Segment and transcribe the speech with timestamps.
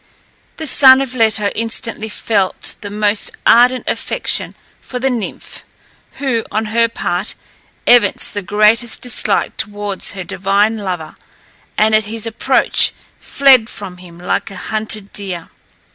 [0.57, 5.63] The son of Leto instantly felt the most ardent affection for the nymph,
[6.13, 7.35] who, on her part,
[7.85, 11.15] evinced the greatest dislike towards her divine lover,
[11.77, 15.49] and, at his approach, fled from him like a hunted deer.